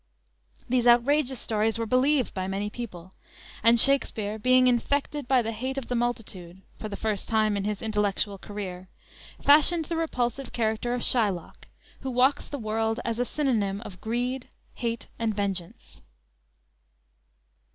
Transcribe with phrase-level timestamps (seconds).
[0.67, 3.13] These outrageous stories were believed by many people,
[3.61, 7.65] and Shakspere, being infected by the hate of the multitude (for the first time in
[7.65, 8.89] his intellectual career),
[9.43, 11.67] fashioned the repulsive character of Shylock,
[11.99, 16.01] who walks the world as a synonym of greed, hate and vengeance.